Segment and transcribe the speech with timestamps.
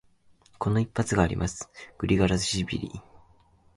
[0.57, 1.69] この一発があります、
[1.99, 3.01] グリガラシビリ。